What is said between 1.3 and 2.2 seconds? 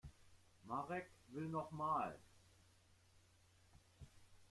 will noch mal.